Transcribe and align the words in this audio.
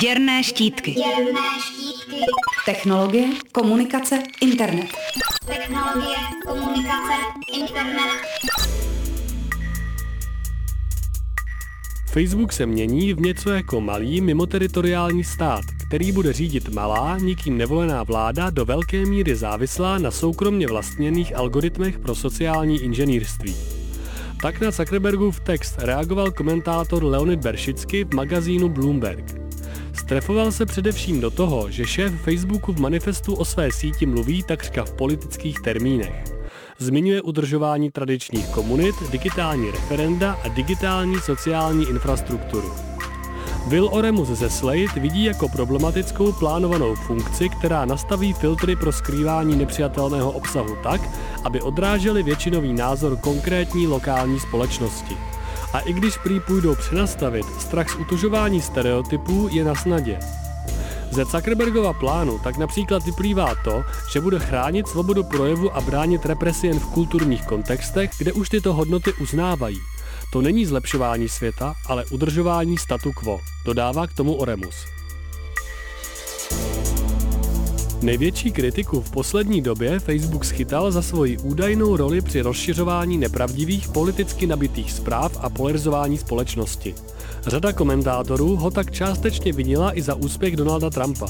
Děrné 0.00 0.42
štítky. 0.42 0.92
Děrné 0.92 1.40
štítky. 1.60 2.20
Technologie, 2.66 3.28
komunikace, 3.52 4.22
internet. 4.40 4.86
Technologie, 5.46 6.16
komunikace, 6.46 7.12
internet. 7.58 8.22
Facebook 12.06 12.52
se 12.52 12.66
mění 12.66 13.14
v 13.14 13.20
něco 13.20 13.50
jako 13.50 13.80
malý 13.80 14.20
mimoteritoriální 14.20 15.24
stát, 15.24 15.64
který 15.86 16.12
bude 16.12 16.32
řídit 16.32 16.68
malá, 16.68 17.18
nikým 17.18 17.58
nevolená 17.58 18.02
vláda 18.02 18.50
do 18.50 18.64
velké 18.64 19.06
míry 19.06 19.36
závislá 19.36 19.98
na 19.98 20.10
soukromně 20.10 20.66
vlastněných 20.66 21.36
algoritmech 21.36 21.98
pro 21.98 22.14
sociální 22.14 22.82
inženýrství. 22.82 23.56
Tak 24.42 24.60
na 24.60 24.70
Zuckerbergův 24.70 25.40
text 25.40 25.74
reagoval 25.78 26.30
komentátor 26.30 27.04
Leonid 27.04 27.40
Beršicky 27.40 28.04
v 28.04 28.14
magazínu 28.14 28.68
Bloomberg. 28.68 29.51
Strefoval 30.12 30.52
se 30.52 30.66
především 30.66 31.20
do 31.20 31.30
toho, 31.30 31.70
že 31.70 31.86
šéf 31.86 32.12
Facebooku 32.22 32.72
v 32.72 32.80
manifestu 32.80 33.34
o 33.34 33.44
své 33.44 33.72
síti 33.72 34.06
mluví 34.06 34.42
takřka 34.42 34.84
v 34.84 34.92
politických 34.92 35.60
termínech. 35.60 36.24
Zmiňuje 36.78 37.22
udržování 37.22 37.90
tradičních 37.90 38.48
komunit, 38.48 38.94
digitální 39.10 39.70
referenda 39.70 40.32
a 40.44 40.48
digitální 40.48 41.20
sociální 41.20 41.88
infrastrukturu. 41.88 42.72
Will 43.66 43.88
Oremus 43.92 44.28
ze 44.28 44.50
Slate 44.50 45.00
vidí 45.00 45.24
jako 45.24 45.48
problematickou 45.48 46.32
plánovanou 46.32 46.94
funkci, 46.94 47.48
která 47.48 47.84
nastaví 47.84 48.32
filtry 48.32 48.76
pro 48.76 48.92
skrývání 48.92 49.56
nepřijatelného 49.56 50.30
obsahu 50.30 50.76
tak, 50.82 51.00
aby 51.44 51.60
odrážely 51.60 52.22
většinový 52.22 52.72
názor 52.72 53.16
konkrétní 53.16 53.86
lokální 53.86 54.40
společnosti. 54.40 55.16
A 55.72 55.80
i 55.80 55.92
když 55.92 56.18
prý 56.18 56.40
půjdou 56.40 56.74
přenastavit, 56.74 57.46
strach 57.60 57.90
z 57.90 57.94
utužování 57.94 58.62
stereotypů 58.62 59.48
je 59.52 59.64
na 59.64 59.74
snadě. 59.74 60.18
Ze 61.10 61.24
Zuckerbergova 61.24 61.92
plánu 61.92 62.38
tak 62.38 62.56
například 62.56 63.04
vyplývá 63.04 63.54
to, 63.64 63.84
že 64.12 64.20
bude 64.20 64.38
chránit 64.38 64.88
svobodu 64.88 65.24
projevu 65.24 65.76
a 65.76 65.80
bránit 65.80 66.26
represi 66.26 66.66
jen 66.66 66.80
v 66.80 66.86
kulturních 66.86 67.46
kontextech, 67.46 68.10
kde 68.18 68.32
už 68.32 68.48
tyto 68.48 68.74
hodnoty 68.74 69.12
uznávají. 69.12 69.78
To 70.32 70.40
není 70.42 70.66
zlepšování 70.66 71.28
světa, 71.28 71.74
ale 71.86 72.04
udržování 72.10 72.78
statu 72.78 73.12
quo, 73.12 73.40
dodává 73.64 74.06
k 74.06 74.12
tomu 74.12 74.34
Oremus. 74.34 75.01
Největší 78.02 78.52
kritiku 78.52 79.00
v 79.00 79.10
poslední 79.10 79.60
době 79.60 80.00
Facebook 80.00 80.44
schytal 80.44 80.90
za 80.90 81.02
svoji 81.02 81.38
údajnou 81.38 81.96
roli 81.96 82.20
při 82.20 82.40
rozšiřování 82.40 83.18
nepravdivých 83.18 83.88
politicky 83.88 84.46
nabitých 84.46 84.92
zpráv 84.92 85.38
a 85.40 85.50
polarizování 85.50 86.18
společnosti. 86.18 86.94
Řada 87.46 87.72
komentátorů 87.72 88.56
ho 88.56 88.70
tak 88.70 88.90
částečně 88.90 89.52
vinila 89.52 89.98
i 89.98 90.02
za 90.02 90.14
úspěch 90.14 90.56
Donalda 90.56 90.90
Trumpa. 90.90 91.26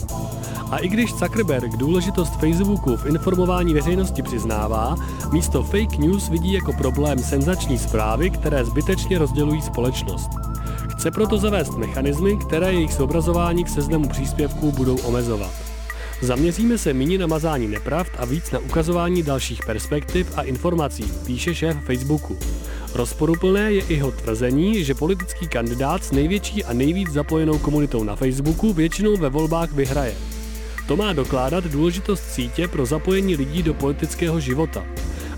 A 0.71 0.79
i 0.79 0.89
když 0.89 1.15
Zuckerberg 1.15 1.77
důležitost 1.77 2.33
Facebooku 2.41 2.97
v 2.97 3.07
informování 3.07 3.75
veřejnosti 3.75 4.23
přiznává, 4.23 4.97
místo 5.33 5.63
fake 5.63 5.99
news 5.99 6.29
vidí 6.29 6.53
jako 6.53 6.73
problém 6.73 7.19
senzační 7.19 7.79
zprávy, 7.79 8.31
které 8.31 8.65
zbytečně 8.65 9.19
rozdělují 9.19 9.63
společnost. 9.63 10.31
Chce 10.89 11.11
proto 11.11 11.39
zavést 11.39 11.77
mechanismy, 11.77 12.37
které 12.37 12.73
jejich 12.73 12.93
zobrazování 12.93 13.65
v 13.65 13.71
seznamu 13.71 14.09
příspěvků 14.09 14.73
budou 14.73 14.97
omezovat. 14.99 15.72
Zaměříme 16.23 16.79
se 16.79 16.95
méně 16.95 17.19
na 17.19 17.27
mazání 17.27 17.69
nepravd 17.69 18.13
a 18.19 18.25
víc 18.25 18.51
na 18.51 18.59
ukazování 18.59 19.23
dalších 19.23 19.61
perspektiv 19.67 20.33
a 20.37 20.43
informací, 20.43 21.13
píše 21.27 21.55
šéf 21.55 21.77
Facebooku. 21.85 22.39
Rozporuplné 22.95 23.73
je 23.73 23.81
i 23.81 23.95
jeho 23.95 24.13
tvrzení, 24.13 24.85
že 24.85 24.95
politický 24.95 25.49
kandidát 25.49 26.05
s 26.05 26.13
největší 26.13 26.65
a 26.65 26.73
nejvíc 26.73 27.11
zapojenou 27.11 27.59
komunitou 27.59 28.05
na 28.05 28.17
Facebooku 28.17 28.73
většinou 28.73 29.17
ve 29.17 29.29
volbách 29.29 29.73
vyhraje. 29.73 30.15
To 30.89 30.97
má 30.97 31.13
dokládat 31.13 31.65
důležitost 31.65 32.23
sítě 32.23 32.69
pro 32.69 32.87
zapojení 32.87 33.37
lidí 33.37 33.63
do 33.63 33.75
politického 33.75 34.41
života. 34.41 34.85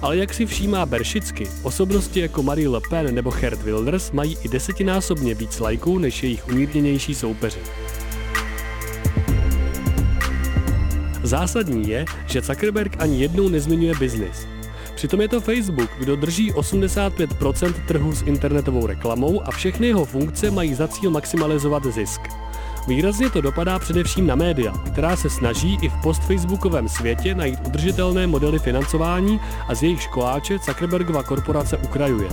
Ale 0.03 0.17
jak 0.17 0.35
si 0.35 0.47
všímá 0.47 0.87
Beršicky, 0.87 1.48
osobnosti 1.63 2.20
jako 2.20 2.42
Marie 2.42 2.69
Le 2.69 2.81
Pen 2.91 3.14
nebo 3.14 3.31
Gerd 3.31 3.63
Wilders 3.63 4.11
mají 4.11 4.37
i 4.42 4.48
desetinásobně 4.48 5.35
víc 5.35 5.61
lajků 5.61 5.98
než 5.98 6.23
jejich 6.23 6.48
umírněnější 6.48 7.14
soupeři. 7.14 7.58
Zásadní 11.34 11.89
je, 11.89 12.05
že 12.27 12.40
Zuckerberg 12.40 12.96
ani 12.98 13.20
jednou 13.20 13.48
nezmiňuje 13.48 13.95
biznis. 13.98 14.46
Přitom 14.95 15.20
je 15.20 15.28
to 15.28 15.40
Facebook, 15.40 15.90
kdo 15.98 16.17
drží 16.17 16.52
85% 16.52 17.74
trhu 17.86 18.12
s 18.12 18.22
internetovou 18.22 18.86
reklamou 18.86 19.42
a 19.42 19.50
všechny 19.50 19.86
jeho 19.86 20.05
funkce 20.05 20.50
mají 20.50 20.74
za 20.74 20.89
cíl 20.89 21.11
maximalizovat 21.11 21.86
zisk. 21.86 22.20
Výrazně 22.89 23.30
to 23.30 23.40
dopadá 23.40 23.78
především 23.78 24.27
na 24.27 24.34
média, 24.34 24.72
která 24.92 25.17
se 25.17 25.30
snaží 25.30 25.78
i 25.83 25.89
v 25.89 26.02
post-facebookovém 26.02 26.89
světě 26.89 27.34
najít 27.34 27.66
udržitelné 27.66 28.27
modely 28.27 28.58
financování 28.58 29.40
a 29.68 29.74
z 29.74 29.83
jejich 29.83 30.02
školáče 30.02 30.58
Zuckerbergova 30.58 31.22
korporace 31.22 31.77
ukrajuje. 31.77 32.28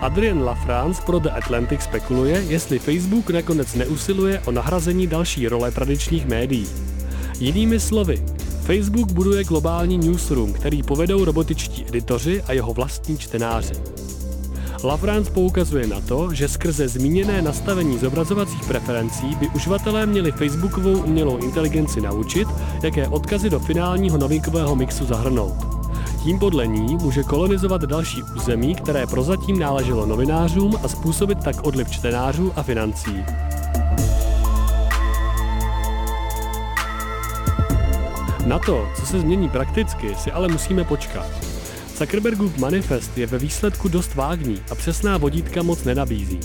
Adrian 0.00 0.42
LaFrance 0.42 1.02
pro 1.02 1.18
The 1.18 1.30
Atlantic 1.30 1.82
spekuluje, 1.82 2.44
jestli 2.48 2.78
Facebook 2.78 3.30
nakonec 3.30 3.74
neusiluje 3.74 4.40
o 4.40 4.50
nahrazení 4.50 5.06
další 5.06 5.48
role 5.48 5.70
tradičních 5.70 6.26
médií. 6.26 6.96
Jinými 7.40 7.80
slovy, 7.80 8.24
Facebook 8.60 9.12
buduje 9.12 9.44
globální 9.44 9.98
newsroom, 9.98 10.52
který 10.52 10.82
povedou 10.82 11.24
robotičtí 11.24 11.84
editoři 11.88 12.42
a 12.42 12.52
jeho 12.52 12.74
vlastní 12.74 13.18
čtenáři. 13.18 13.72
Lafrance 14.84 15.30
poukazuje 15.30 15.86
na 15.86 16.00
to, 16.00 16.34
že 16.34 16.48
skrze 16.48 16.88
zmíněné 16.88 17.42
nastavení 17.42 17.98
zobrazovacích 17.98 18.64
preferencí 18.68 19.26
by 19.40 19.48
uživatelé 19.48 20.06
měli 20.06 20.32
Facebookovou 20.32 20.98
umělou 21.02 21.36
inteligenci 21.36 22.00
naučit, 22.00 22.48
jaké 22.82 23.08
odkazy 23.08 23.50
do 23.50 23.60
finálního 23.60 24.18
novinkového 24.18 24.76
mixu 24.76 25.04
zahrnout. 25.04 25.56
Tím 26.24 26.38
podle 26.38 26.66
ní 26.66 26.96
může 26.96 27.22
kolonizovat 27.22 27.82
další 27.82 28.22
území, 28.36 28.74
které 28.74 29.06
prozatím 29.06 29.58
náleželo 29.58 30.06
novinářům 30.06 30.72
a 30.82 30.88
způsobit 30.88 31.44
tak 31.44 31.66
odliv 31.66 31.90
čtenářů 31.90 32.52
a 32.56 32.62
financí. 32.62 33.24
Na 38.46 38.58
to, 38.58 38.88
co 38.96 39.06
se 39.06 39.20
změní 39.20 39.48
prakticky, 39.48 40.14
si 40.14 40.32
ale 40.32 40.48
musíme 40.48 40.84
počkat. 40.84 41.26
Zuckerbergův 41.98 42.58
manifest 42.58 43.18
je 43.18 43.26
ve 43.26 43.38
výsledku 43.38 43.88
dost 43.88 44.14
vágní 44.14 44.60
a 44.70 44.74
přesná 44.74 45.16
vodítka 45.16 45.62
moc 45.62 45.84
nenabízí. 45.84 46.40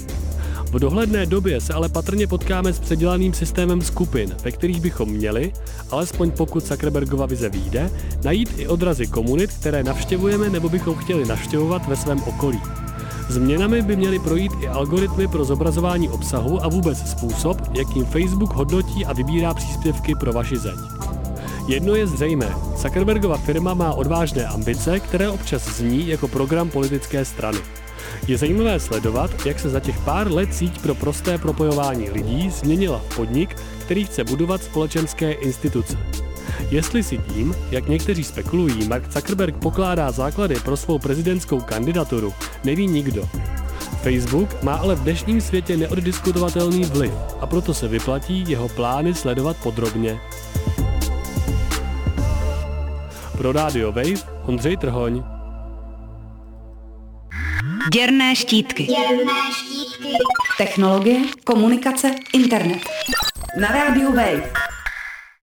V 0.72 0.80
dohledné 0.80 1.26
době 1.26 1.62
se 1.62 1.74
ale 1.74 1.90
patrně 1.90 2.28
potkáme 2.28 2.74
s 2.74 2.80
předělaným 2.80 3.34
systémem 3.34 3.82
skupin, 3.82 4.36
ve 4.44 4.52
kterých 4.52 4.82
bychom 4.82 5.10
měli, 5.10 5.54
alespoň 5.92 6.32
pokud 6.32 6.68
Zuckerbergova 6.68 7.26
vize 7.26 7.50
výjde, 7.50 7.92
najít 8.24 8.54
i 8.58 8.68
odrazy 8.68 9.08
komunit, 9.08 9.54
které 9.54 9.84
navštěvujeme 9.84 10.50
nebo 10.50 10.70
bychom 10.70 10.96
chtěli 10.96 11.26
navštěvovat 11.26 11.88
ve 11.88 11.96
svém 11.96 12.24
okolí. 12.24 12.62
Změnami 13.30 13.82
by 13.82 13.96
měly 13.96 14.20
projít 14.20 14.52
i 14.62 14.68
algoritmy 14.68 15.28
pro 15.28 15.46
zobrazování 15.46 16.10
obsahu 16.10 16.64
a 16.64 16.68
vůbec 16.68 17.10
způsob, 17.10 17.58
jakým 17.78 18.06
Facebook 18.06 18.54
hodnotí 18.54 19.06
a 19.06 19.14
vybírá 19.14 19.54
příspěvky 19.54 20.16
pro 20.16 20.34
vaši 20.34 20.58
zeď. 20.58 21.11
Jedno 21.68 21.96
je 21.96 22.08
zřejmé. 22.08 22.56
Zuckerbergova 22.76 23.38
firma 23.38 23.74
má 23.74 23.94
odvážné 23.94 24.46
ambice, 24.46 25.00
které 25.00 25.30
občas 25.30 25.78
zní 25.78 26.08
jako 26.08 26.28
program 26.28 26.70
politické 26.70 27.26
strany. 27.26 27.60
Je 28.28 28.38
zajímavé 28.38 28.80
sledovat, 28.80 29.46
jak 29.46 29.60
se 29.60 29.70
za 29.70 29.80
těch 29.80 30.00
pár 30.00 30.32
let 30.32 30.54
síť 30.54 30.82
pro 30.82 30.96
prosté 30.96 31.38
propojování 31.38 32.10
lidí 32.10 32.50
změnila 32.50 33.02
v 33.10 33.16
podnik, 33.16 33.56
který 33.86 34.06
chce 34.06 34.24
budovat 34.24 34.64
společenské 34.64 35.32
instituce. 35.32 35.98
Jestli 36.72 37.04
si 37.04 37.18
tím, 37.18 37.56
jak 37.72 37.90
někteří 37.90 38.24
spekulují, 38.24 38.88
Mark 38.88 39.12
Zuckerberg 39.12 39.56
pokládá 39.56 40.12
základy 40.12 40.56
pro 40.56 40.78
svou 40.78 41.00
prezidentskou 41.00 41.60
kandidaturu, 41.60 42.34
neví 42.64 42.88
nikdo. 42.88 43.30
Facebook 44.02 44.64
má 44.64 44.74
ale 44.74 44.96
v 44.96 45.04
dnešním 45.04 45.42
světě 45.42 45.78
neoddiskutovatelný 45.78 46.84
vliv 46.84 47.12
a 47.40 47.48
proto 47.48 47.74
se 47.74 47.88
vyplatí 47.88 48.44
jeho 48.48 48.70
plány 48.70 49.14
sledovat 49.14 49.58
podrobně. 49.64 50.20
Pro 53.42 53.52
Radio 53.52 53.92
Wave 53.92 54.22
Ondřej 54.46 54.78
Trhoň. 54.78 55.24
Děrné 57.94 58.36
štítky. 58.36 58.84
Děrné 58.84 59.34
štítky. 59.54 60.14
Technologie, 60.58 61.20
komunikace, 61.44 62.16
internet. 62.34 62.90
Na 63.60 63.68
rádiu 63.68 64.14
Wave. 64.16 64.71